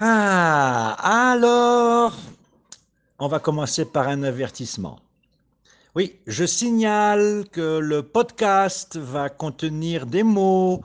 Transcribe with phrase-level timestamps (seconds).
[0.00, 0.96] Ah,
[1.32, 2.16] alors,
[3.18, 5.00] on va commencer par un avertissement.
[5.96, 10.82] Oui, je signale que le podcast va contenir des mots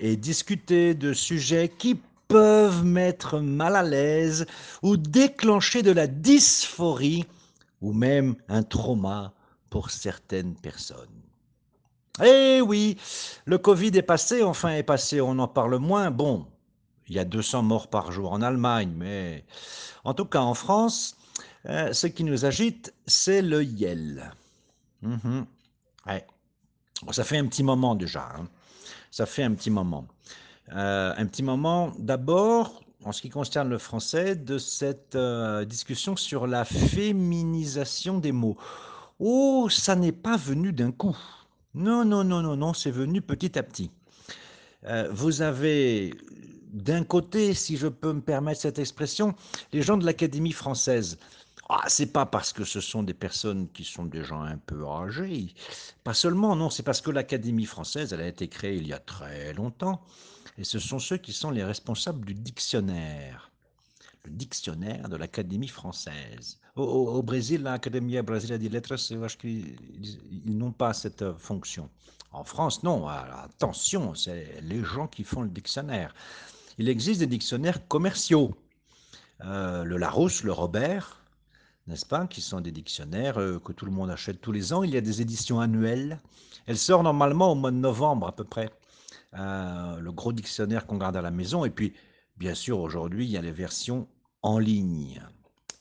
[0.00, 4.46] et discuter de sujets qui peuvent mettre mal à l'aise
[4.82, 7.26] ou déclencher de la dysphorie
[7.82, 9.34] ou même un trauma
[9.68, 11.20] pour certaines personnes.
[12.24, 12.96] Eh oui,
[13.44, 16.10] le Covid est passé, enfin est passé, on en parle moins.
[16.10, 16.46] Bon,
[17.08, 19.44] il y a 200 morts par jour en Allemagne, mais
[20.04, 21.16] en tout cas en France,
[21.68, 24.32] euh, ce qui nous agite, c'est le YEL.
[25.02, 25.44] Mhm.
[27.10, 28.32] ça fait un petit moment déjà.
[28.36, 28.48] Hein.
[29.10, 30.06] Ça fait un petit moment.
[30.72, 36.16] Euh, un petit moment d'abord, en ce qui concerne le français, de cette euh, discussion
[36.16, 38.56] sur la féminisation des mots.
[39.18, 41.16] Oh, ça n'est pas venu d'un coup.
[41.74, 43.90] Non, non, non, non, non, c'est venu petit à petit.
[45.10, 46.14] vous avez
[46.74, 49.34] d'un côté, si je peux me permettre cette expression,
[49.72, 51.18] les gens de l'Académie française,
[51.68, 54.84] ah, c'est pas parce que ce sont des personnes qui sont des gens un peu
[54.84, 55.54] âgés,
[56.02, 58.98] pas seulement, non, c'est parce que l'Académie française, elle a été créée il y a
[58.98, 60.02] très longtemps,
[60.58, 63.52] et ce sont ceux qui sont les responsables du dictionnaire,
[64.24, 66.58] le dictionnaire de l'Académie française.
[66.74, 68.96] Au, Brésil, l'Académie brésilienne des lettres,
[69.44, 69.76] ils,
[70.44, 71.88] ils n'ont pas cette fonction.
[72.32, 76.12] En France, non, attention, c'est les gens qui font le dictionnaire
[76.78, 78.54] il existe des dictionnaires commerciaux.
[79.44, 81.24] Euh, le Larousse, le Robert,
[81.86, 84.82] n'est-ce pas, qui sont des dictionnaires euh, que tout le monde achète tous les ans.
[84.82, 86.20] Il y a des éditions annuelles.
[86.66, 88.70] Elle sort normalement au mois de novembre à peu près.
[89.34, 91.64] Euh, le gros dictionnaire qu'on garde à la maison.
[91.64, 91.92] Et puis,
[92.36, 94.08] bien sûr, aujourd'hui, il y a les versions
[94.42, 95.22] en ligne.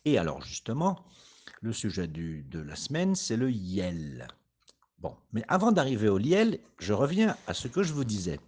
[0.06, 1.06] Et alors, justement,
[1.62, 4.28] le sujet du, de la semaine, c'est le YEL.
[5.00, 8.40] Bon, mais avant d'arriver au YEL, je reviens à ce que je vous disais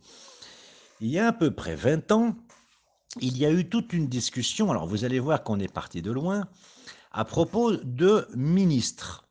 [1.01, 2.35] il y a à peu près 20 ans,
[3.21, 6.11] il y a eu toute une discussion, alors vous allez voir qu'on est parti de
[6.11, 6.47] loin,
[7.11, 9.27] à propos de ministres.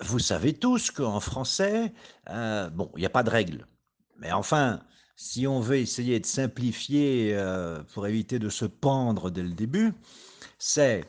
[0.00, 1.92] Vous savez tous qu'en français,
[2.30, 3.66] euh, bon, il n'y a pas de règle.
[4.18, 4.80] Mais enfin,
[5.16, 9.92] si on veut essayer de simplifier euh, pour éviter de se pendre dès le début,
[10.58, 11.04] c'est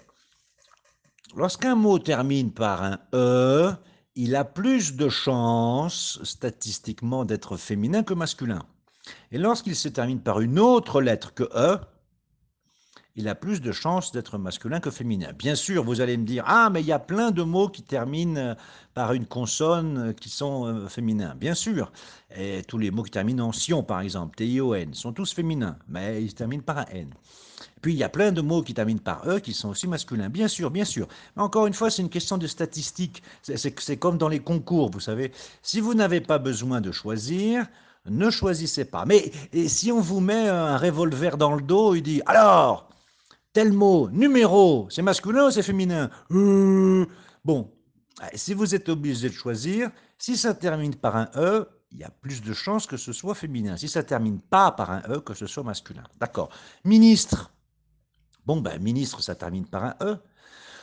[1.35, 3.73] lorsqu'un mot termine par un E,
[4.15, 8.63] il a plus de chances statistiquement d'être féminin que masculin.
[9.31, 11.79] Et lorsqu'il se termine par une autre lettre que E,
[13.15, 15.33] il a plus de chances d'être masculin que féminin.
[15.37, 17.83] Bien sûr, vous allez me dire, ah, mais il y a plein de mots qui
[17.83, 18.55] terminent
[18.95, 21.35] par une consonne qui sont euh, féminins.
[21.35, 21.91] Bien sûr,
[22.35, 26.23] et tous les mots qui terminent en sion, par exemple, T-I-O-N, sont tous féminins, mais
[26.23, 27.13] ils terminent par un N.
[27.81, 30.29] Puis il y a plein de mots qui terminent par E qui sont aussi masculins.
[30.29, 31.07] Bien sûr, bien sûr.
[31.35, 33.21] Mais encore une fois, c'est une question de statistique.
[33.41, 35.31] C'est comme dans les concours, vous savez.
[35.61, 37.67] Si vous n'avez pas besoin de choisir,
[38.05, 39.05] ne choisissez pas.
[39.05, 39.31] Mais
[39.67, 42.87] si on vous met un revolver dans le dos, il dit alors,
[43.53, 46.09] tel mot, numéro, c'est masculin ou c'est féminin?
[46.31, 47.05] Euh,
[47.45, 47.69] Bon,
[48.35, 52.09] si vous êtes obligé de choisir, si ça termine par un E, il y a
[52.09, 53.75] plus de chances que ce soit féminin.
[53.77, 56.03] Si ça termine pas par un E, que ce soit masculin.
[56.19, 56.49] D'accord.
[56.85, 57.51] Ministre.
[58.45, 60.17] Bon, ben, ministre, ça termine par un E.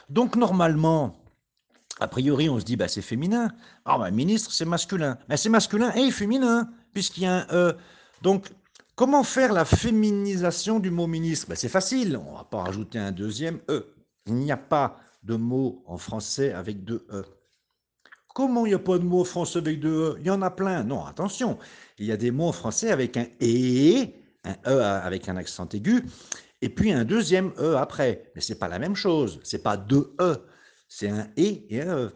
[0.08, 1.16] Donc, normalement,
[1.98, 3.50] a priori, on se dit, ben, c'est féminin.
[3.84, 5.18] Ah, ben, ministre, c'est masculin.
[5.28, 7.76] Mais c'est masculin et féminin, puisqu'il y a un E.
[8.22, 8.50] Donc,
[9.00, 11.48] comment faire la féminisation du mot ministre?
[11.48, 12.18] Ben, C'est facile.
[12.18, 13.94] On ne va pas rajouter un deuxième E.
[14.26, 17.24] Il n'y a pas de mot en français avec deux E.
[18.34, 20.16] Comment il n'y a pas de mots français avec deux E?
[20.20, 20.84] Il y en a plein.
[20.84, 21.58] Non, attention.
[21.96, 24.06] Il y a des mots français avec un E,
[24.44, 26.04] un E avec un accent aigu,
[26.60, 28.30] et puis un deuxième E après.
[28.34, 29.40] Mais ce n'est pas la même chose.
[29.44, 30.36] Ce n'est pas deux E.
[30.88, 32.12] C'est un E et un E.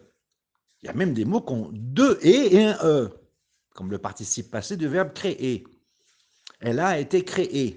[0.83, 3.09] Il y a même des mots qui ont deux E et un E,
[3.75, 5.65] comme le participe passé du verbe créer.
[6.61, 7.77] Elle a été créée.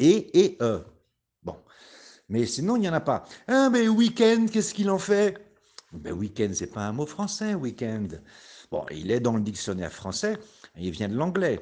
[0.00, 0.84] E et E.
[1.42, 1.56] Bon.
[2.28, 3.24] Mais sinon, il n'y en a pas.
[3.48, 5.38] Ah, mais week-end, qu'est-ce qu'il en fait?
[5.92, 8.08] Ben, week-end, c'est pas un mot français, week-end.
[8.70, 10.38] Bon, il est dans le dictionnaire français,
[10.76, 11.60] il vient de l'anglais.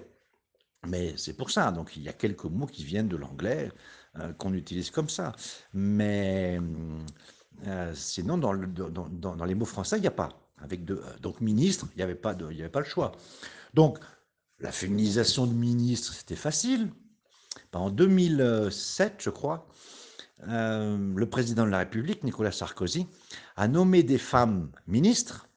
[0.87, 3.71] Mais c'est pour ça, donc il y a quelques mots qui viennent de l'anglais
[4.19, 5.33] euh, qu'on utilise comme ça.
[5.73, 6.59] Mais
[7.67, 10.31] euh, sinon, dans, dans, les mots français, il n'y a pas.
[10.59, 13.13] Avec de, donc ministre, il n'y avait, pas avait pas le choix.
[13.75, 13.99] Donc,
[14.61, 16.91] la féminisation de ministre, c'était facile.
[17.73, 19.67] En 2007, je crois,
[20.49, 23.07] euh, le président de la République, Nicolas Sarkozy,
[23.57, 25.49] a nommé des femmes ministres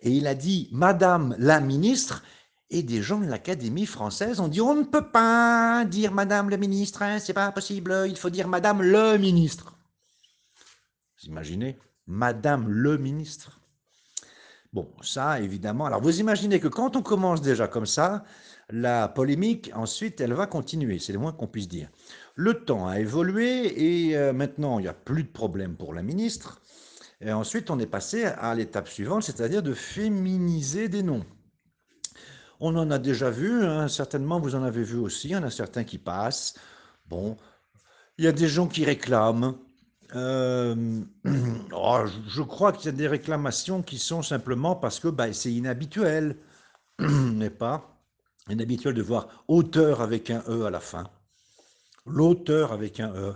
[0.00, 2.22] et il a dit Madame la ministre.
[2.70, 6.56] Et des gens de l'Académie française ont dit on ne peut pas dire Madame le
[6.56, 9.76] ministre, hein, c'est pas possible, il faut dire Madame le ministre.
[11.20, 13.60] Vous imaginez Madame le ministre.
[14.74, 15.86] Bon, ça, évidemment.
[15.86, 18.24] Alors, vous imaginez que quand on commence déjà comme ça,
[18.70, 20.98] la polémique, ensuite, elle va continuer.
[20.98, 21.88] C'est le moins qu'on puisse dire.
[22.34, 26.02] Le temps a évolué et euh, maintenant, il n'y a plus de problème pour la
[26.02, 26.60] ministre.
[27.20, 31.24] Et ensuite, on est passé à l'étape suivante, c'est-à-dire de féminiser des noms.
[32.58, 35.44] On en a déjà vu, hein, certainement vous en avez vu aussi, il y en
[35.44, 36.54] a certains qui passent.
[37.06, 37.36] Bon,
[38.18, 39.54] il y a des gens qui réclament.
[40.14, 41.00] Euh,
[41.72, 45.52] oh, je crois qu'il y a des réclamations qui sont simplement parce que bah, c'est
[45.52, 46.36] inhabituel,
[46.98, 48.00] n'est pas?
[48.48, 51.04] Inhabituel de voir auteur avec un E à la fin.
[52.06, 53.34] L'auteur avec un E.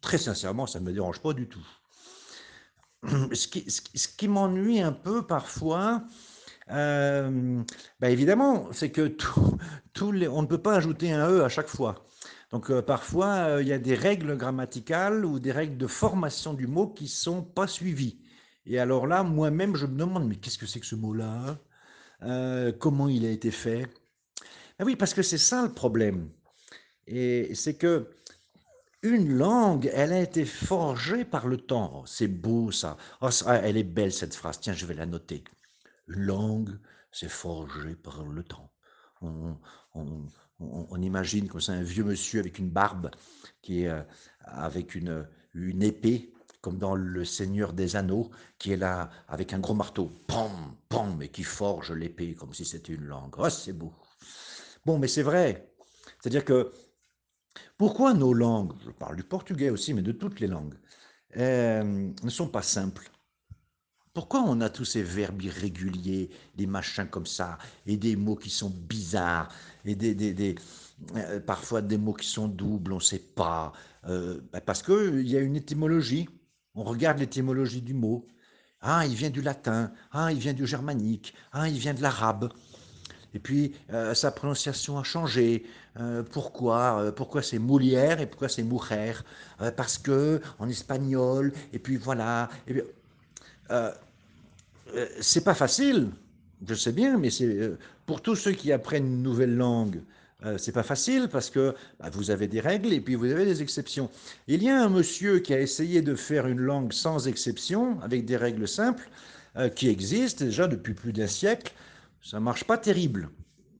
[0.00, 1.66] très sincèrement, ça ne me dérange pas du tout.
[3.32, 6.04] Ce qui, m'ennuie un peu parfois,
[6.70, 7.62] euh,
[7.98, 9.16] bah, évidemment, c'est que
[10.02, 12.06] on ne peut pas ajouter un E à chaque fois.
[12.56, 16.54] Donc euh, parfois, euh, il y a des règles grammaticales ou des règles de formation
[16.54, 18.18] du mot qui sont pas suivies.
[18.64, 21.58] Et alors là, moi-même, je me demande, mais qu'est-ce que c'est que ce mot-là
[22.78, 23.86] Comment il a été fait?
[24.78, 26.30] Ah Oui, parce que c'est ça le problème.
[27.06, 28.08] Et c'est que
[29.02, 32.06] une langue, elle a été forgée par le temps.
[32.06, 32.96] C'est beau ça.
[33.20, 34.60] Oh, elle est belle cette phrase.
[34.60, 35.44] Tiens, je vais la noter.
[36.08, 36.78] Une langue,
[37.12, 38.72] c'est forgé par le temps.
[39.20, 39.58] On,
[41.02, 43.10] imagine comme ça un vieux monsieur avec une barbe
[43.62, 44.02] qui est euh,
[44.40, 49.58] avec une, une épée, comme dans Le Seigneur des Anneaux, qui est là avec un
[49.60, 53.34] gros marteau, pom, pom, et qui forge l'épée comme si c'était une langue.
[53.38, 53.92] Oh, c'est beau.
[54.84, 55.72] Bon, mais c'est vrai.
[56.20, 56.72] C'est-à-dire que
[57.78, 60.78] pourquoi nos langues, je parle du portugais aussi, mais de toutes les langues,
[61.36, 63.10] euh, ne sont pas simples?
[64.16, 68.48] Pourquoi on a tous ces verbes irréguliers, des machins comme ça, et des mots qui
[68.48, 69.50] sont bizarres,
[69.84, 70.54] et des,
[71.16, 73.74] euh, parfois des mots qui sont doubles, on ne sait pas
[74.08, 76.30] euh, bah, Parce qu'il y a une étymologie.
[76.74, 78.26] On regarde l'étymologie du mot.
[78.80, 79.92] Ah, il vient du latin.
[80.12, 81.34] Ah, il vient du germanique.
[81.52, 82.50] Ah, il vient de l'arabe.
[83.34, 85.66] Et puis, euh, sa prononciation a changé.
[86.32, 87.12] pourquoi?
[87.14, 89.12] Pourquoi c'est Moulière et pourquoi c'est Mujer?
[89.76, 92.48] Parce que en espagnol, et puis voilà.
[92.66, 92.82] Et
[94.94, 96.10] euh, c'est pas facile,
[96.66, 100.02] je sais bien, mais c'est euh, pour tous ceux qui apprennent une nouvelle langue,
[100.44, 103.44] euh, c'est pas facile parce que bah, vous avez des règles et puis vous avez
[103.44, 104.10] des exceptions.
[104.46, 108.24] Il y a un monsieur qui a essayé de faire une langue sans exception, avec
[108.24, 109.08] des règles simples,
[109.74, 111.72] qui existent déjà depuis plus d'un siècle.
[112.22, 113.30] Ça marche pas terrible.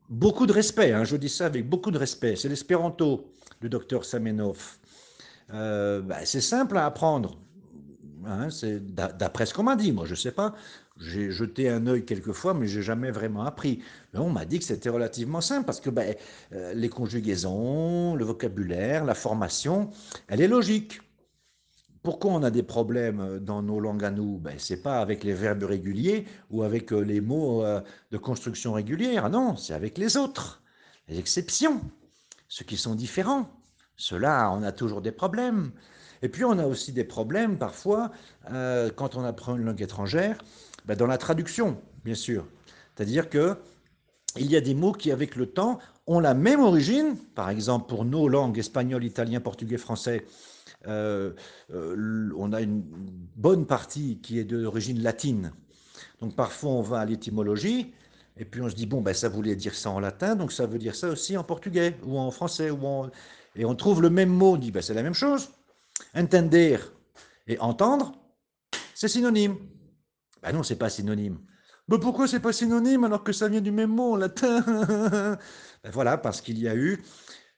[0.08, 2.34] Beaucoup de respect, hein, je dis ça avec beaucoup de respect.
[2.34, 3.30] C'est l'espéranto
[3.60, 4.78] du docteur Samenov.
[5.50, 7.38] Bah, c'est simple à apprendre.
[8.26, 10.54] Hein, c'est d'après ce qu'on m'a dit, moi je sais pas.
[10.98, 13.82] J'ai jeté un œil quelquefois, mais j'ai jamais vraiment appris.
[14.14, 16.14] on m'a dit que c'était relativement simple parce que ben,
[16.52, 19.90] euh, les conjugaisons, le vocabulaire, la formation,
[20.28, 21.00] elle est logique.
[22.02, 24.38] Pourquoi on a des problèmes dans nos langues à nous?
[24.38, 27.80] Ben, Ce n'est pas avec les verbes réguliers ou avec euh, les mots euh,
[28.10, 30.62] de construction régulière, non, c'est avec les autres,
[31.08, 31.80] les exceptions,
[32.48, 33.48] ceux qui sont différents.
[33.96, 35.72] Ceux-là, on a toujours des problèmes.
[36.22, 38.10] Et puis on a aussi des problèmes parfois
[38.96, 40.38] quand on apprend une langue étrangère
[40.86, 42.46] ben, dans la traduction, bien sûr.
[42.94, 43.56] C'est-à-dire que
[44.38, 47.16] il y a des mots qui, avec le temps, ont la même origine.
[47.34, 50.26] Par exemple, pour nos langues espagnol, italien, portugais, français,
[50.86, 51.32] euh,
[51.72, 52.82] euh, on a une
[53.36, 55.52] bonne partie qui est d'origine latine.
[56.20, 57.92] Donc parfois, on va à l'étymologie,
[58.36, 60.66] et puis on se dit, bon, ben, ça voulait dire ça en latin, donc ça
[60.66, 62.70] veut dire ça aussi en portugais, ou en français,
[63.56, 65.50] et on trouve le même mot, on dit, ben, c'est la même chose.
[66.14, 66.78] Entender
[67.46, 68.12] et entendre,
[68.94, 69.56] c'est synonyme.
[70.42, 71.38] Ah non, c'est pas synonyme.
[71.88, 74.60] Mais pourquoi c'est pas synonyme alors que ça vient du même mot en latin
[75.84, 77.02] ben Voilà, parce qu'il y a eu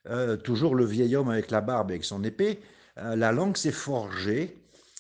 [0.09, 2.61] euh, toujours le vieil homme avec la barbe et avec son épée.
[2.99, 4.57] Euh, la langue s'est forgée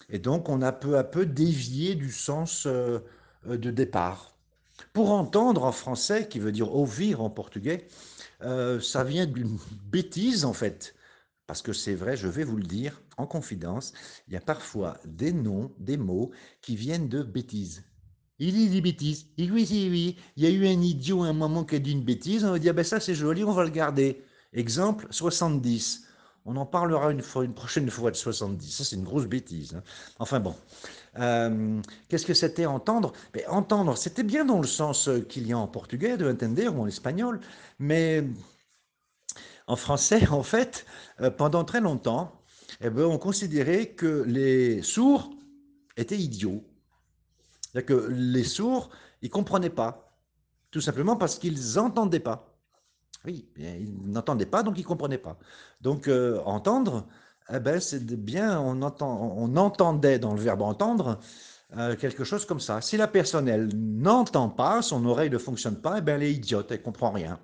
[0.09, 3.00] et donc on a peu à peu dévié du sens euh,
[3.47, 4.35] de départ.
[4.92, 7.87] Pour entendre en français, qui veut dire ouvir en portugais,
[8.40, 9.59] ça vient d'une
[9.90, 10.95] bêtise en fait.
[11.49, 13.95] Parce que c'est vrai, je vais vous le dire en confidence,
[14.28, 17.85] il y a parfois des noms, des mots qui viennent de bêtises.
[18.38, 19.28] Il dit des bêtises.
[19.38, 20.17] Il oui, oui.
[20.37, 22.45] Il y a eu un idiot à un moment qui a dit une bêtise.
[22.45, 24.23] On va dire, ben ça c'est joli, on va le garder.
[24.52, 26.05] Exemple, 70.
[26.45, 28.71] On en parlera une, fois, une prochaine fois de 70.
[28.71, 29.75] Ça, c'est une grosse bêtise.
[29.75, 29.83] Hein.
[30.19, 30.55] Enfin bon.
[31.19, 33.12] Euh, qu'est-ce que c'était entendre?
[33.33, 36.83] Ben, Entendre, c'était bien dans le sens qu'il y a en portugais, de entender, ou
[36.83, 37.40] en espagnol.
[37.78, 38.25] Mais
[39.69, 40.85] en français, en fait,
[41.21, 42.43] euh, pendant très longtemps,
[42.81, 45.31] eh ben, on considérait que les sourds
[45.97, 46.65] étaient idiots.
[47.63, 48.91] C'est-à-dire que les sourds,
[49.23, 50.17] ils ne comprenaient pas,
[50.71, 52.57] tout simplement parce qu'ils n'entendaient pas.
[53.25, 55.39] Oui, ils n'entendaient pas, donc ils ne comprenaient pas.
[55.81, 57.07] Donc, euh, entendre,
[57.53, 61.19] eh ben, c'est bien, on, entend, on entendait dans le verbe entendre
[61.77, 62.81] euh, quelque chose comme ça.
[62.81, 66.33] Si la personne, elle n'entend pas, son oreille ne fonctionne pas, eh bien, elle est
[66.33, 67.39] idiote, elle comprend rien.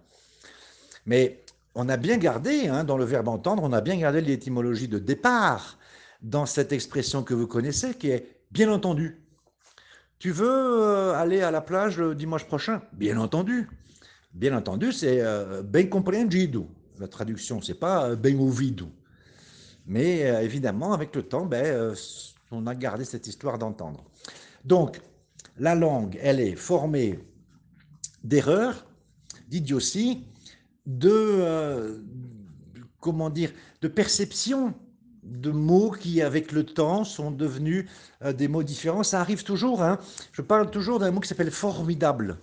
[1.07, 1.43] Mais
[1.75, 4.99] on a bien gardé, hein, dans le verbe entendre, on a bien gardé l'étymologie de
[4.99, 5.78] départ
[6.23, 9.21] dans cette expression que vous connaissez, qui est bien entendu.
[10.19, 12.83] Tu veux euh, aller à la plage le dimanche prochain?
[12.93, 13.69] Bien entendu.
[14.33, 16.69] Bien entendu, c'est euh, ben compreendido.
[16.99, 18.88] La traduction, c'est pas euh, ben ouvido.
[19.87, 21.95] Mais évidemment, avec le temps, ben,
[22.50, 24.02] on a gardé cette histoire d'entendre.
[24.64, 24.99] Donc,
[25.59, 27.19] la langue, elle est formée
[28.23, 28.87] d'erreurs,
[29.47, 30.26] d'idioties,
[30.87, 32.03] de,
[33.00, 33.50] comment dire,
[33.81, 34.75] de perception
[35.25, 37.87] de mots qui, avec le temps, sont devenus
[38.23, 39.03] euh, des mots différents.
[39.03, 39.83] Ça arrive toujours.
[39.83, 39.99] Hein.
[40.33, 42.37] Je parle toujours d'un mot qui s'appelle formidable,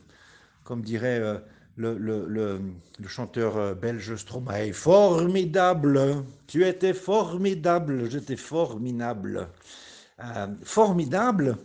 [0.64, 1.38] comme dirait euh,
[1.78, 2.60] le,
[3.08, 4.74] chanteur euh, belge Stromae.
[4.74, 9.48] Formidable, tu étais formidable, j'étais formidable.
[10.64, 11.58] formidable,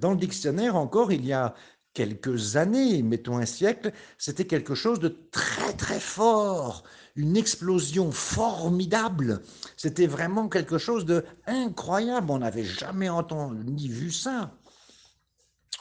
[0.00, 1.54] dans le dictionnaire encore, il y a
[1.94, 6.82] quelques années, mettons un siècle, c'était quelque chose de très très fort,
[7.14, 9.40] une explosion formidable.
[9.76, 12.30] C'était vraiment quelque chose de incroyable.
[12.30, 14.52] On n'avait jamais entendu ni vu ça.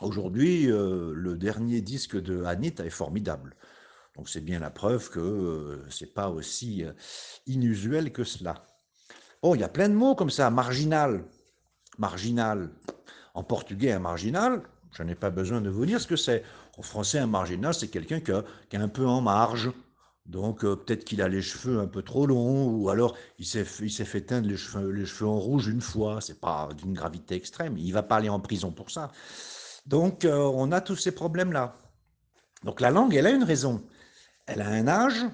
[0.02, 3.56] Aujourd'hui, euh, le dernier disque de Anita est formidable.
[4.16, 6.94] Donc c'est bien la preuve que euh, c'est pas aussi euh,
[7.48, 8.66] inusuel que cela.
[9.42, 11.26] Bon, il y a plein de mots comme ça, marginal,
[11.98, 12.70] marginal.
[13.36, 14.62] En portugais, un marginal,
[14.94, 16.44] je n'ai pas besoin de vous dire ce que c'est.
[16.78, 19.72] En français, un marginal, c'est quelqu'un qui, est un peu en marge,
[20.26, 23.66] donc euh, peut-être qu'il a les cheveux un peu trop longs, ou alors il s'est
[23.66, 27.78] fait teindre les cheveux, les cheveux en rouge une fois, c'est pas d'une gravité extrême,
[27.78, 29.12] il va pas aller en prison pour ça.
[29.86, 31.76] Donc euh, on a tous ces problèmes-là.
[32.64, 33.84] Donc la langue, elle a une raison,
[34.46, 35.26] elle a un âge,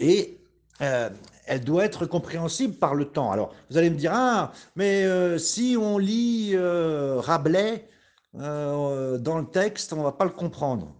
[0.00, 0.40] et
[0.80, 1.08] euh,
[1.46, 3.30] elle doit être compréhensible par le temps.
[3.30, 7.88] Alors vous allez me dire, ah, mais si on lit Rabelais
[8.36, 10.94] dans le texte, on va pas le comprendre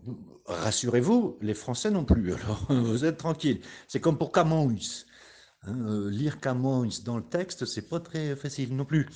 [0.47, 3.61] rassurez-vous, les Français non plus, alors vous êtes tranquille.
[3.89, 5.05] C'est comme pour Camões.
[5.67, 9.09] Hein, euh, lire Camões dans le texte, c'est pas très facile non plus.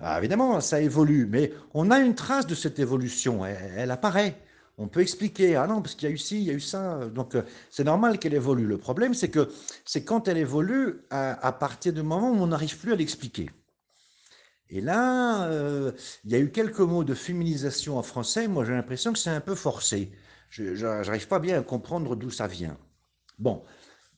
[0.00, 4.42] Ah, évidemment, ça évolue, mais on a une trace de cette évolution, elle, apparaît.
[4.78, 6.60] On peut expliquer, ah non, parce qu'il y a eu ci, il y a eu
[6.60, 7.06] ça.
[7.06, 8.66] Donc, euh, c'est normal qu'elle évolue.
[8.66, 9.48] Le problème, c'est que
[9.86, 13.50] c'est quand elle évolue, à, partir du moment où on n'arrive plus à l'expliquer.
[14.68, 15.92] Et là, euh,
[16.24, 18.48] il y a eu quelques mots de féminisation en français.
[18.48, 20.10] Moi, j'ai l'impression que c'est un peu forcé.
[20.50, 22.76] Je n'arrive pas bien à comprendre d'où ça vient.
[23.38, 23.64] Bon,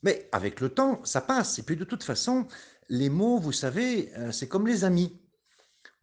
[0.02, 1.58] mais avec le temps, ça passe.
[1.58, 2.46] Et puis de toute façon,
[2.88, 5.20] les mots, vous savez, euh, c'est comme les amis.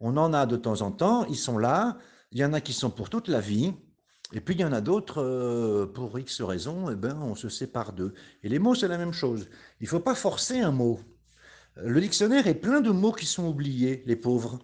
[0.00, 1.98] On en a de temps en temps, ils sont là.
[2.32, 3.74] Il y en a qui sont pour toute la vie.
[4.32, 7.48] Et puis il y en a d'autres, euh, pour X raisons, eh ben, on se
[7.48, 8.12] sépare d'eux.
[8.42, 9.48] Et les mots, c'est la même chose.
[9.80, 11.00] Il ne faut pas forcer un mot.
[11.76, 14.58] Le dictionnaire est plein de mots qui sont oubliés, les pauvres.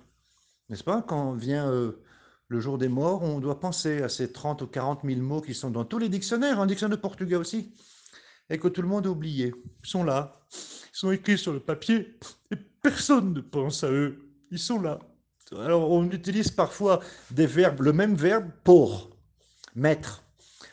[0.69, 1.03] N'est-ce pas?
[1.03, 2.03] Quand vient euh,
[2.49, 5.53] le jour des morts, on doit penser à ces 30 ou 40 000 mots qui
[5.53, 7.75] sont dans tous les dictionnaires, un dictionnaire de portugais aussi,
[8.49, 9.53] et que tout le monde a oublié.
[9.85, 12.19] Ils sont là, ils sont écrits sur le papier,
[12.51, 14.19] et personne ne pense à eux.
[14.51, 14.99] Ils sont là.
[15.59, 17.01] Alors on utilise parfois
[17.31, 19.11] des verbes, le même verbe pour,
[19.75, 20.23] mettre.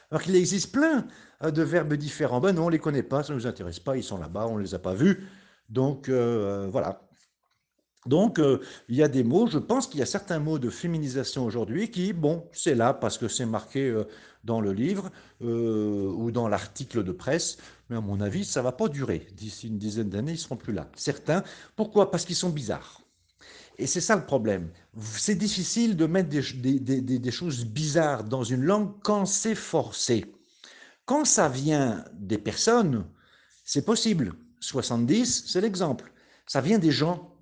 [0.09, 1.05] Alors qu'il existe plein
[1.43, 2.39] euh, de verbes différents.
[2.39, 4.47] Ben non, on ne les connaît pas, ça ne nous intéresse pas, ils sont là-bas,
[4.47, 5.27] on ne les a pas vus.
[5.69, 7.01] Donc euh, voilà.
[8.05, 10.69] Donc, euh, il y a des mots, je pense qu'il y a certains mots de
[10.69, 14.05] féminisation aujourd'hui qui, bon, c'est là parce que c'est marqué euh,
[14.45, 15.11] dans le livre
[15.41, 17.57] ou dans l'article de presse,
[17.89, 19.27] mais à mon avis, ça ne va pas durer.
[19.33, 20.89] D'ici une dizaine d'années, ils ne seront plus là.
[20.95, 21.43] Certains,
[21.75, 22.09] pourquoi?
[22.09, 23.01] Parce qu'ils sont bizarres.
[23.77, 24.69] Et c'est ça le problème.
[25.01, 30.25] C'est difficile de mettre des, choses bizarres dans une langue quand c'est forcé.
[31.05, 33.05] Quand ça vient des personnes,
[33.63, 34.33] c'est possible.
[34.59, 36.11] 70, c'est l'exemple.
[36.45, 37.35] Ça vient des gens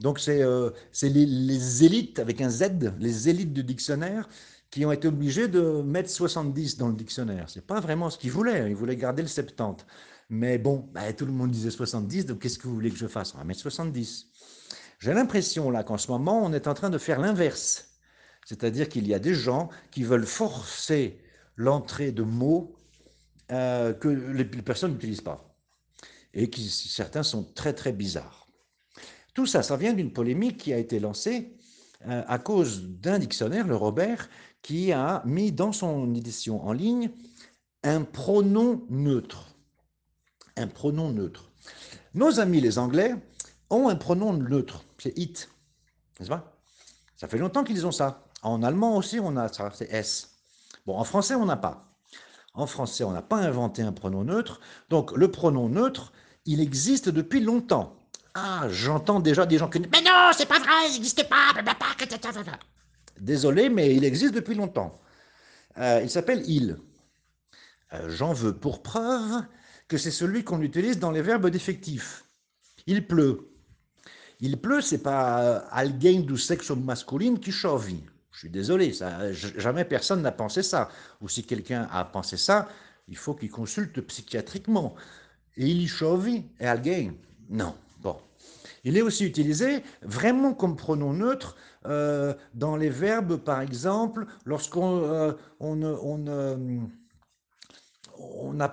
[0.00, 0.70] donc c'est euh,
[1.02, 4.28] les, élites, avec un Z, les élites du dictionnaire,
[4.70, 7.48] qui ont été obligés de mettre 70 dans le dictionnaire.
[7.48, 8.68] Ce n'est pas vraiment ce qu'ils voulaient, hein.
[8.68, 9.84] ils voulaient garder le 70.
[10.28, 13.06] Mais bon, bah, tout le monde disait 70, donc qu'est-ce que vous voulez que je
[13.06, 13.34] fasse?
[13.34, 14.26] On va mettre 70.
[14.98, 17.90] J'ai l'impression là qu'en ce moment, on est en train de faire l'inverse.
[18.44, 21.20] C'est-à-dire qu'il y a des gens qui veulent forcer
[21.56, 22.76] l'entrée de mots
[23.52, 25.55] euh, que les personnes n'utilisent pas.
[26.36, 28.46] Et qui, certains sont très très bizarres.
[29.34, 31.56] Tout ça, ça vient d'une polémique qui a été lancée
[32.06, 34.28] euh, à cause d'un dictionnaire, le Robert,
[34.60, 37.10] qui a mis dans son édition en ligne
[37.82, 39.56] un pronom neutre.
[40.56, 41.50] Un pronom neutre.
[42.12, 43.14] Nos amis les Anglais
[43.70, 45.50] ont un pronom neutre, c'est it,
[46.18, 46.58] n'est-ce pas?
[47.16, 48.26] Ça fait longtemps qu'ils ont ça.
[48.42, 50.36] En allemand aussi, on a ça, c'est s.
[50.84, 51.96] Bon, en français, on n'a pas.
[52.52, 54.60] En français, on n'a pas inventé un pronom neutre.
[54.88, 56.12] Donc, le pronom neutre,
[56.46, 57.96] il existe depuis longtemps.
[58.34, 61.52] Ah, j'entends déjà des gens qui disent Mais non, c'est pas vrai, il n'existait pas.
[63.18, 65.00] Désolé, mais il existe depuis longtemps.
[65.78, 66.76] Euh, il s'appelle il.
[67.92, 69.42] Euh, j'en veux pour preuve
[69.88, 72.24] que c'est celui qu'on utilise dans les verbes défectifs.
[72.86, 73.48] Il pleut.
[74.40, 77.88] Il pleut, c'est pas alguém du sexe masculin qui chauve.
[78.32, 80.90] Je suis désolé, ça, jamais personne n'a pensé ça.
[81.22, 82.68] Ou si quelqu'un a pensé ça,
[83.08, 84.94] il faut qu'il consulte psychiatriquement.
[85.56, 85.82] Il
[86.60, 87.10] et
[87.48, 87.74] Non.
[88.02, 88.16] Bon.
[88.84, 95.02] Il est aussi utilisé vraiment comme pronom neutre euh, dans les verbes, par exemple, lorsqu'on
[95.02, 96.18] euh, on,
[98.52, 98.68] n'a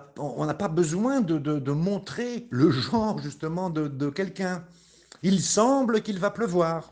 [0.53, 4.65] pas besoin de, montrer le genre justement de, quelqu'un.
[5.21, 6.91] Il semble qu'il va pleuvoir.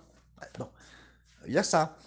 [1.47, 1.97] il y a ça.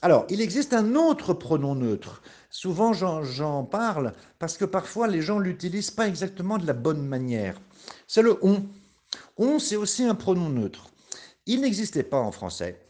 [0.00, 2.22] Alors, il existe un autre pronom neutre.
[2.56, 7.60] Souvent, j'en parle parce que parfois les gens l'utilisent pas exactement de la bonne manière.
[8.06, 8.62] C'est le on.
[9.36, 10.86] On, c'est aussi un pronom neutre.
[11.46, 12.80] Il n'existait pas en français.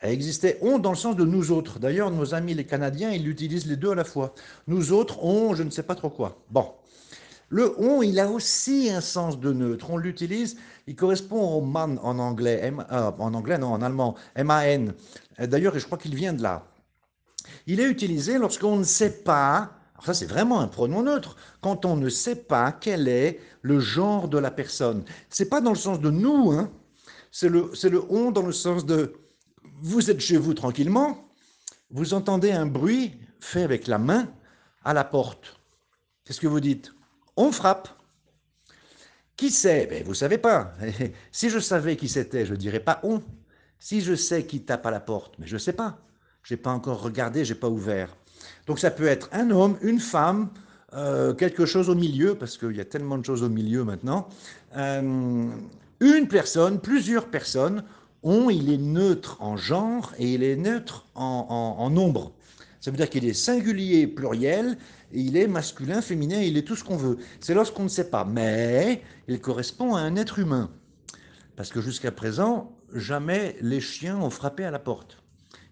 [0.00, 1.80] Elle existait on dans le sens de nous autres.
[1.80, 4.34] D'ailleurs, nos amis les Canadiens, ils utilisent les deux à la fois.
[4.68, 6.40] Nous autres, on, je ne sais pas trop quoi.
[6.48, 6.72] Bon.
[7.48, 9.90] Le on, il a aussi un sens de neutre.
[9.90, 10.56] On l'utilise,
[10.86, 14.94] il correspond au man en anglais, en anglais, non, en allemand, M-A-N.
[15.40, 16.68] D'ailleurs, je crois qu'il vient de là.
[17.66, 21.84] Il est utilisé lorsqu'on ne sait pas, alors ça c'est vraiment un pronom neutre, quand
[21.84, 25.04] on ne sait pas quel est le genre de la personne.
[25.30, 26.70] C'est pas dans le sens de nous, hein.
[27.30, 29.14] c'est le, le on dans le sens de
[29.80, 31.28] vous êtes chez vous tranquillement,
[31.90, 34.28] vous entendez un bruit fait avec la main
[34.84, 35.60] à la porte.
[36.24, 36.92] Qu'est-ce que vous dites?
[37.36, 37.88] On frappe.
[39.36, 40.72] Qui c'est ben, Vous ne savez pas.
[41.32, 43.22] si je savais qui c'était, je ne dirais pas on.
[43.78, 45.98] Si je sais qui tape à la porte, mais je ne sais pas.
[46.42, 48.16] Je n'ai pas encore regardé, je n'ai pas ouvert.
[48.66, 50.50] Donc ça peut être un homme, une femme,
[50.94, 54.28] euh, quelque chose au milieu, parce qu'il y a tellement de choses au milieu maintenant.
[54.76, 55.46] Euh,
[56.00, 57.84] une personne, plusieurs personnes
[58.22, 62.32] on, il est neutre en genre et il est neutre en, nombre.
[62.80, 64.78] Ça veut dire qu'il est singulier, pluriel,
[65.12, 67.18] il est masculin, féminin, il est tout ce qu'on veut.
[67.40, 68.24] C'est lorsqu'on ne sait pas.
[68.24, 70.70] Mais il correspond à un être humain.
[71.56, 75.21] Parce que jusqu'à présent, jamais les chiens ont frappé à la porte.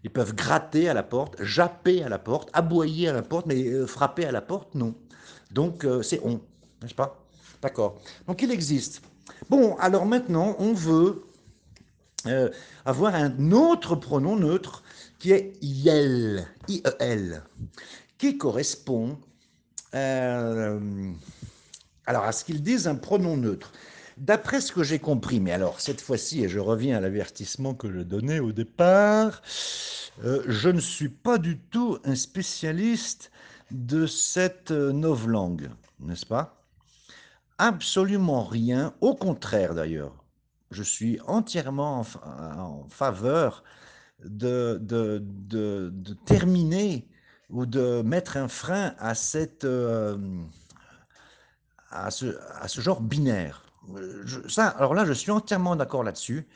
[0.03, 3.67] Ils peuvent gratter à la porte, japper à la porte, aboyer à la porte, mais
[3.67, 4.95] euh, frapper à la porte, non.
[5.51, 6.41] Donc euh, c'est on,
[6.83, 7.23] n'est-ce pas?
[7.61, 8.01] D'accord.
[8.27, 9.03] Donc il existe.
[9.51, 11.23] Bon, alors maintenant, on veut
[12.27, 12.49] euh,
[12.85, 14.83] avoir un autre pronom neutre
[15.19, 17.43] qui est IEL, I-E-L,
[18.17, 19.19] qui correspond
[19.93, 20.79] alors
[22.25, 23.73] à ce qu'ils disent un pronom neutre.
[24.21, 27.91] D'après ce que j'ai compris, mais alors cette fois-ci, et je reviens à l'avertissement que
[27.91, 29.43] je donnais au départ,
[30.25, 33.33] euh, je ne suis pas du tout un spécialiste
[33.71, 36.63] de cette novlangue, n'est-ce pas?
[37.59, 40.21] Absolument rien, au contraire d'ailleurs
[40.71, 43.65] je suis entièrement en, faveur
[44.25, 47.09] de, de, terminer
[47.49, 50.17] ou de mettre un frein à, cette, euh,
[51.91, 53.65] à, ce, à ce genre binaire.
[54.77, 56.47] Alors là, je suis entièrement d'accord là-dessus.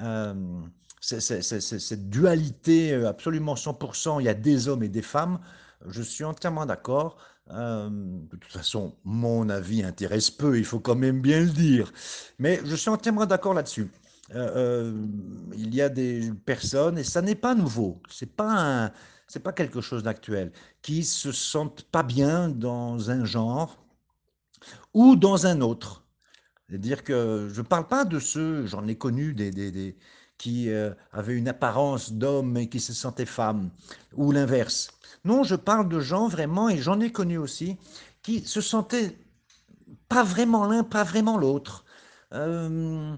[0.00, 0.34] Euh,
[1.00, 5.38] cette dualité euh, absolument 100%, il y a des hommes et des femmes,
[5.86, 7.18] je suis entièrement d'accord.
[7.50, 11.92] Euh, de toute façon, mon avis intéresse peu, il faut quand même bien le dire.
[12.38, 13.90] Mais je suis entièrement d'accord là-dessus.
[14.34, 18.92] Il y a des personnes, et ça n'est pas nouveau, c'est pas
[19.42, 23.78] pas quelque chose d'actuel, qui se sentent pas bien dans un genre
[24.94, 26.07] ou dans un autre.
[26.68, 29.96] C'est-à-dire que je ne parle pas de ceux, j'en ai connu des, des,
[30.36, 30.70] qui
[31.12, 33.70] avaient une apparence d'homme et qui se sentaient femmes,
[34.14, 34.90] ou l'inverse.
[35.24, 37.78] Non, je parle de gens vraiment, et j'en ai connu aussi,
[38.22, 39.16] qui se sentaient
[40.08, 41.84] pas vraiment l'un, pas vraiment l'autre,
[42.32, 43.14] euh,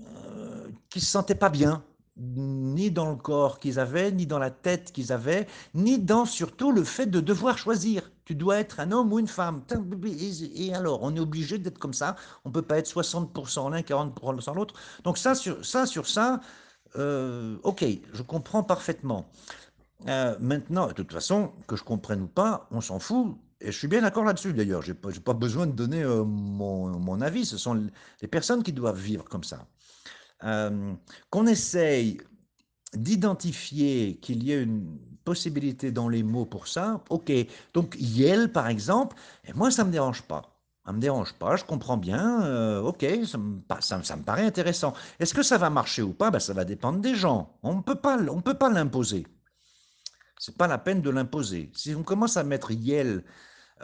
[0.00, 1.84] euh, qui se sentaient pas bien,
[2.18, 6.72] ni dans le corps qu'ils avaient, ni dans la tête qu'ils avaient, ni dans surtout
[6.72, 8.10] le fait de devoir choisir.
[8.24, 9.62] Tu dois être un homme ou une femme.
[10.54, 12.16] Et alors, on est obligé d'être comme ça.
[12.44, 14.74] On ne peut pas être 60% l'un, 40% l'autre.
[15.04, 16.40] Donc ça, sur ça, sur ça
[16.98, 19.26] euh, ok, je comprends parfaitement.
[20.08, 23.36] Euh, maintenant, de toute façon, que je comprenne ou pas, on s'en fout.
[23.60, 24.82] Et je suis bien d'accord là-dessus d'ailleurs.
[24.82, 27.46] Je n'ai pas, besoin de donner euh, mon, avis.
[27.46, 27.88] Ce sont
[28.20, 29.66] les personnes qui doivent vivre comme ça.
[30.44, 30.94] Euh,
[31.30, 32.20] qu'on essaye
[32.94, 37.32] d'identifier qu'il y ait une possibilité dans les mots pour ça, ok.
[37.74, 40.52] Donc, Yel, par exemple, et moi, ça ne me dérange pas.
[40.84, 44.92] Ça ne me dérange pas, je comprends bien, ok, ça me, paraît intéressant.
[45.18, 46.30] Est-ce que ça va marcher ou pas?
[46.30, 47.58] Ben, Ça va dépendre des gens.
[47.64, 48.16] On ne peut pas
[48.70, 49.26] l'imposer.
[50.38, 51.70] C'est pas la peine de l'imposer.
[51.74, 53.24] Si on commence à mettre yel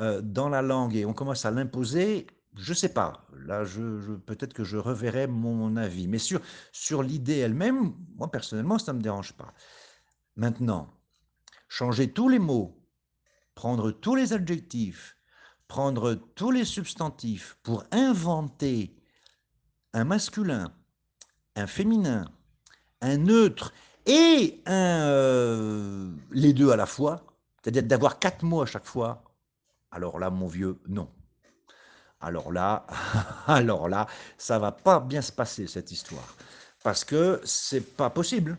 [0.00, 3.26] euh, dans la langue et on commence à l'imposer, je sais pas.
[3.46, 6.08] Là, je, peut-être que je reverrai mon avis.
[6.08, 9.52] Mais sur, l'idée elle-même, moi personnellement, ça ne me dérange pas.
[10.36, 10.88] Maintenant,
[11.68, 12.82] changer tous les mots,
[13.54, 15.16] prendre tous les adjectifs,
[15.68, 18.96] prendre tous les substantifs pour inventer
[19.94, 20.72] un masculin,
[21.56, 22.30] un féminin,
[23.00, 23.72] un neutre
[24.06, 27.26] et un, euh, les deux à la fois,
[27.62, 29.24] c'est-à-dire d'avoir quatre mots à chaque fois,
[29.90, 31.08] alors là, mon vieux, non.
[32.22, 32.86] Alors là,
[33.46, 34.06] alors là,
[34.38, 36.36] ça va pas bien se passer cette histoire,
[36.84, 38.56] parce que c'est pas possible.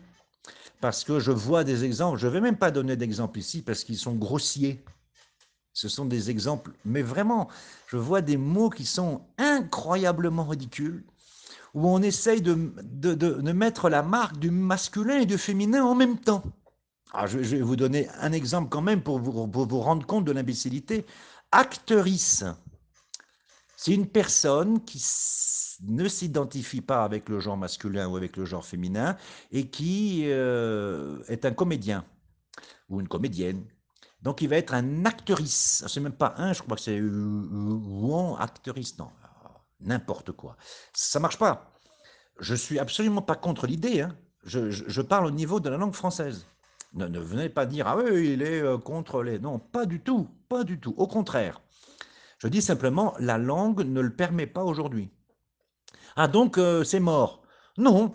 [0.80, 3.96] Parce que je vois des exemples, je vais même pas donner d'exemples ici parce qu'ils
[3.96, 4.84] sont grossiers.
[5.72, 7.48] Ce sont des exemples, mais vraiment,
[7.86, 11.02] je vois des mots qui sont incroyablement ridicules,
[11.72, 16.18] où on essaye de, de, mettre la marque du masculin et du féminin en même
[16.18, 16.44] temps.
[17.12, 20.26] Alors, je, vais vous donner un exemple quand même pour vous, pour vous rendre compte
[20.26, 21.06] de l'imbécilité.
[21.50, 22.44] Actrice,
[23.84, 24.96] c'est une personne qui
[25.82, 29.18] ne s'identifie pas avec le genre masculin ou avec le genre féminin
[29.52, 32.02] et qui euh, est un comédien
[32.88, 33.62] ou une comédienne
[34.22, 35.84] donc il va être un actrice.
[35.86, 38.96] C'est même pas un, je crois que c'est ou actrice.
[38.96, 39.10] Non,
[39.80, 40.56] n'importe quoi.
[40.94, 41.74] Ça marche pas.
[42.40, 44.00] Je suis absolument pas contre l'idée.
[44.00, 44.16] Hein.
[44.44, 46.46] Je, parle au niveau de la langue française.
[46.94, 49.38] Ne, ne venez pas dire ah oui il est euh, contre les.
[49.38, 50.94] Non, pas du tout, pas du tout.
[50.96, 51.60] Au contraire.
[52.44, 55.10] Je dis simplement la langue ne le permet pas aujourd'hui.
[56.16, 57.42] Ah donc euh, c'est mort.
[57.76, 58.14] Non.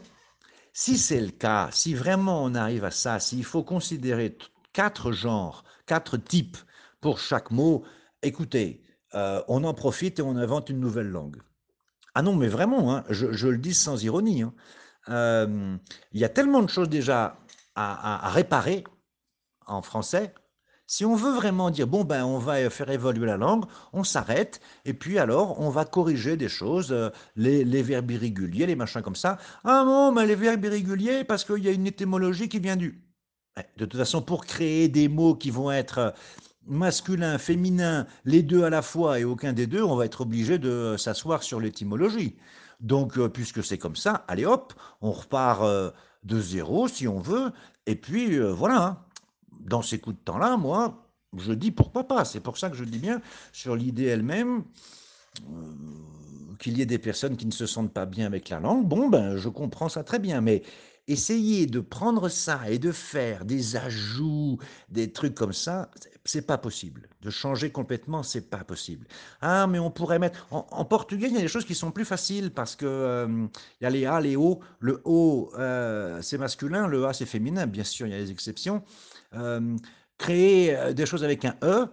[0.72, 4.38] Si c'est le cas, si vraiment on arrive à ça, s'il faut considérer
[4.72, 6.58] quatre genres quatre types
[7.02, 7.84] pour chaque mot.
[8.22, 8.84] Écoutez,
[9.16, 11.42] euh, on en profite et on invente une nouvelle langue.
[12.14, 14.44] Ah non, mais vraiment, hein, je, le dis sans ironie.
[14.44, 14.54] Hein.
[15.10, 15.76] Euh,
[16.12, 17.40] il y a tellement de choses déjà
[17.76, 18.84] à, réparer
[19.66, 20.36] en français.
[20.92, 24.60] Si on veut vraiment dire, bon, ben, on va faire évoluer la langue, on s'arrête,
[24.86, 29.16] et puis alors, on va corriger des choses, euh, les, verbes irréguliers, les machins comme
[29.16, 29.38] ça.
[29.64, 33.04] Ah non, mais les verbes irréguliers, parce qu'il y a une étymologie qui vient du.
[33.78, 36.12] De toute façon, pour créer des mots qui vont être euh,
[36.66, 40.58] masculin, féminin, les deux à la fois et aucun des deux, on va être obligé
[40.58, 42.36] de s'asseoir sur l'étymologie.
[42.80, 45.92] Donc, euh, puisque c'est comme ça, allez hop, on repart euh,
[46.24, 47.52] de zéro si on veut.
[47.86, 48.98] Et puis, voilà, hein.
[49.60, 51.06] Dans ces coups de temps-là, moi,
[51.38, 52.26] je dis pourquoi pas.
[52.26, 54.64] C'est pour ça que je dis bien sur l'idée elle-même
[56.60, 58.88] qu'il y ait des personnes qui ne se sentent pas bien avec la langue.
[58.88, 60.42] Bon, ben, je comprends ça très bien.
[60.42, 60.64] Mais
[61.08, 65.90] essayer de prendre ça et de faire des ajouts, des trucs comme ça,
[66.24, 67.10] c'est pas possible.
[67.22, 69.08] De changer complètement, c'est pas possible.
[69.42, 72.06] Ah, mais on pourrait mettre en, portugais, il y a des choses qui sont plus
[72.06, 73.48] faciles parce que euh,
[73.82, 74.60] il y a les a, les o.
[74.80, 77.66] Le o, euh, c'est masculin, le a, c'est féminin.
[77.66, 78.84] Bien sûr, il y a des exceptions.
[80.18, 81.88] Créer des choses avec un e,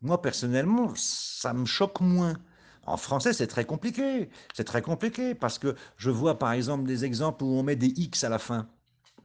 [0.00, 2.34] moi personnellement, ça me choque moins.
[2.86, 4.30] En français, c'est très compliqué.
[4.54, 7.88] C'est très compliqué parce que je vois par exemple des exemples où on met des
[7.88, 8.66] X à la fin.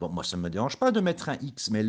[0.00, 1.84] Bon, moi, ça ne me dérange pas de mettre un X, mais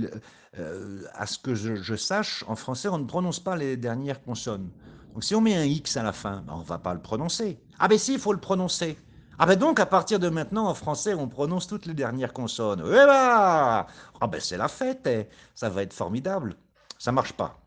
[1.13, 4.69] à ce que je, sache, en français, on ne prononce pas les dernières consonnes.
[5.13, 7.01] Donc si on met un X à la fin, ben, on ne va pas le
[7.01, 7.59] prononcer.
[7.79, 8.97] Ah ben si, il faut le prononcer.
[9.37, 12.81] Ah ben donc, à partir de maintenant, en français, on prononce toutes les dernières consonnes.
[12.85, 15.27] Eh ben Ah ben c'est la fête, eh.
[15.53, 16.55] ça va être formidable.
[16.97, 17.59] Ça marche pas.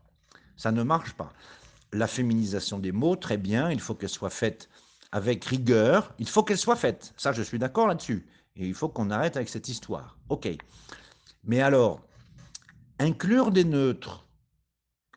[0.57, 1.31] Ça ne marche pas
[1.93, 4.69] la féminisation des mots, très bien, il faut qu'elle soit faite
[5.11, 7.13] avec rigueur, il faut qu'elle soit faite.
[7.17, 8.27] Ça, je suis d'accord là-dessus.
[8.55, 10.17] Et il faut qu'on arrête avec cette histoire.
[10.29, 10.47] OK.
[11.43, 12.01] Mais alors,
[12.99, 14.25] inclure des neutres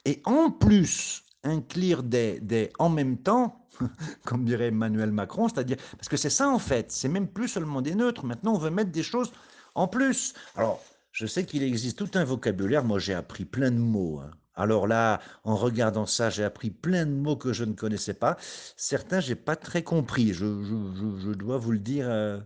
[0.04, 3.66] et en plus inclure des, des en même temps,
[4.24, 7.82] comme dirait Emmanuel Macron, c'est-à-dire, parce que c'est ça en fait, c'est même plus seulement
[7.82, 9.32] des neutres, maintenant on veut mettre des choses
[9.74, 10.34] en plus.
[10.56, 14.20] Alors, je sais qu'il existe tout un vocabulaire, moi j'ai appris plein de mots.
[14.20, 14.30] Hein.
[14.54, 18.36] Alors là, en regardant ça, j'ai appris plein de mots que je ne connaissais pas.
[18.76, 20.34] Certains, j'ai pas très compris.
[20.34, 22.38] Je, dois vous le dire euh,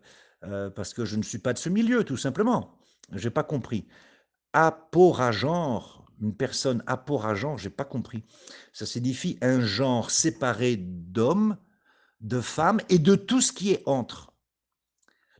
[0.44, 2.78] euh, parce que je ne suis pas de ce milieu, tout simplement.
[3.12, 3.88] J'ai pas compris.
[4.52, 8.24] Apporagent, une personne apporagent, j'ai pas compris.
[8.72, 11.56] Ça signifie un genre séparé d'hommes,
[12.20, 14.32] de femmes et de tout ce qui est entre,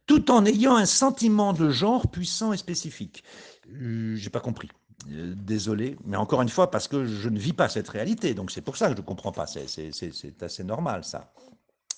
[0.07, 3.25] tout en ayant un sentiment de genre puissant et spécifique.
[3.69, 4.71] Euh, j'ai pas compris.
[5.11, 8.51] Euh, désolé, mais encore une fois, parce que je ne vis pas cette réalité, donc
[8.51, 11.33] c'est pour ça que je ne comprends pas, c'est assez normal ça.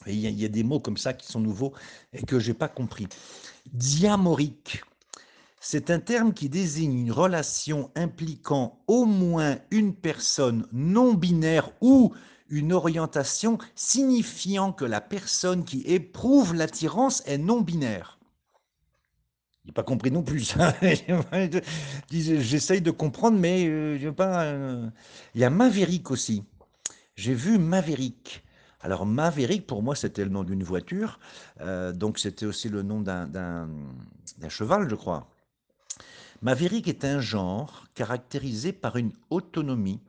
[0.06, 1.72] il y, a des mots comme ça qui sont nouveaux
[2.12, 3.06] et que je n'ai pas compris.
[3.72, 4.82] Diamorique,
[5.60, 12.14] c'est un terme qui désigne une relation impliquant au moins une personne non binaire ou
[12.48, 18.18] une orientation signifiant que la personne qui éprouve l'attirance est non binaire
[19.68, 20.54] n'ai pas compris non plus.
[22.10, 24.44] J'essaye de comprendre, mais euh, je pas.
[24.44, 24.88] Euh,
[25.34, 26.44] il y a Maverick aussi.
[27.16, 28.44] J'ai vu Maverick.
[28.80, 31.18] Alors Maverick, pour moi, c'était le nom d'une voiture.
[31.60, 33.68] Euh, donc c'était aussi le nom d'un
[34.48, 35.28] cheval, je crois.
[36.40, 40.00] Maverick est un genre caractérisé par une autonomie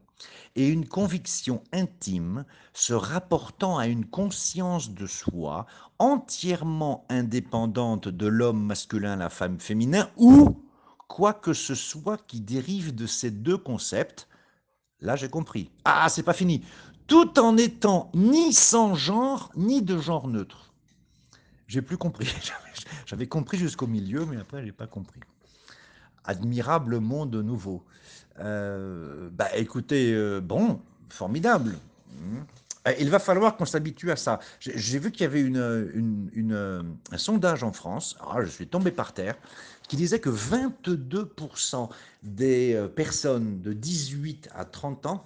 [0.56, 5.66] et une conviction intime se rapportant à une conscience de soi
[5.98, 10.62] entièrement indépendante de l'homme masculin, la femme féminin, ou
[11.08, 14.28] quoi que ce soit qui dérive de ces deux concepts.
[15.02, 15.72] Là, j'ai compris.
[15.84, 16.64] Ah, c'est pas fini.
[17.08, 20.74] Tout en étant ni sans genre, ni de genre neutre.
[21.68, 22.32] J'ai plus compris.
[23.08, 25.22] J'avais compris jusqu'au milieu, mais après, j'ai pas compris.
[26.26, 27.84] Admirable monde nouveau.
[28.40, 31.76] Euh, bah, écoutez, euh, bon, formidable.
[32.88, 34.40] Euh, il va falloir qu'on s'habitue à ça.
[34.60, 39.14] J'ai vu qu'il y avait une, un sondage en France, ah, je suis tombé par
[39.14, 39.36] terre,
[39.88, 41.90] qui disait que 22%
[42.24, 45.26] des personnes de 18 à 30 ans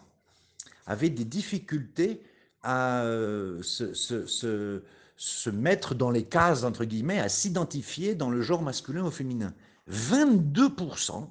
[0.87, 2.23] avaient des difficultés
[2.63, 3.03] à
[3.61, 9.11] se, se, mettre dans les cases, entre guillemets, à s'identifier dans le genre masculin ou
[9.11, 9.53] féminin.
[9.89, 11.29] 22%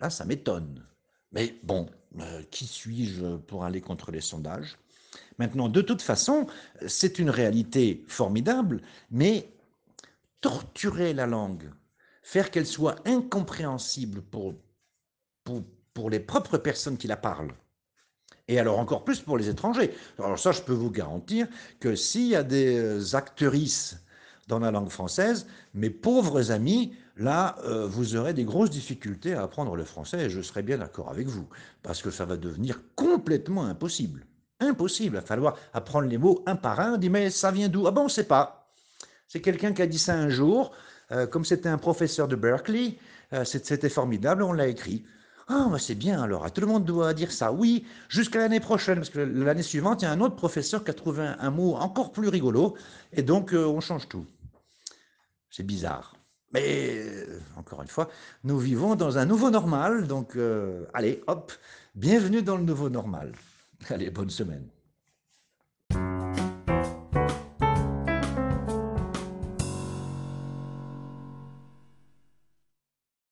[0.00, 0.84] Là, ça m'étonne.
[1.30, 1.86] Mais bon,
[2.20, 4.76] euh, qui suis-je pour aller contre les sondages?
[5.38, 6.46] Maintenant, de toute façon,
[6.86, 9.48] c'est une réalité formidable, mais
[10.40, 11.70] torturer la langue,
[12.22, 14.54] faire qu'elle soit incompréhensible pour,
[15.44, 15.62] pour,
[15.94, 17.54] pour les propres personnes qui la parlent,
[18.48, 19.94] et alors encore plus pour les étrangers.
[20.18, 21.46] Alors ça, je peux vous garantir
[21.78, 24.02] que s'il y a des actrices
[24.48, 29.42] dans la langue française, mes pauvres amis, là, euh, vous aurez des grosses difficultés à
[29.42, 31.48] apprendre le français, et je serai bien d'accord avec vous,
[31.82, 34.26] parce que ça va devenir complètement impossible.
[34.60, 37.68] Impossible, il va falloir apprendre les mots un par un, on dit mais ça vient
[37.68, 37.86] d'où?
[37.86, 38.68] Ah bon, on ne sait pas.
[39.26, 40.72] C'est quelqu'un qui a dit ça un jour,
[41.10, 42.98] euh, comme c'était un professeur de Berkeley,
[43.32, 45.04] euh, c'était formidable, on l'a écrit.
[45.48, 47.52] Ah, bah c'est bien alors, tout le monde doit dire ça.
[47.52, 50.90] Oui, jusqu'à l'année prochaine, parce que l'année suivante, il y a un autre professeur qui
[50.90, 52.76] a trouvé un, mot encore plus rigolo,
[53.12, 54.26] et donc on change tout.
[55.50, 56.14] C'est bizarre.
[56.52, 58.08] Mais euh, encore une fois,
[58.44, 61.52] nous vivons dans un nouveau normal, donc euh, allez, hop,
[61.94, 63.32] bienvenue dans le nouveau normal.
[63.88, 64.68] Allez, bonne semaine.